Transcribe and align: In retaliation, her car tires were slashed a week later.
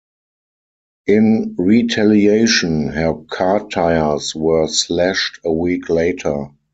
In 1.05 1.53
retaliation, 1.59 2.87
her 2.87 3.13
car 3.29 3.67
tires 3.67 4.33
were 4.33 4.67
slashed 4.67 5.39
a 5.45 5.53
week 5.53 5.91
later. 5.91 6.47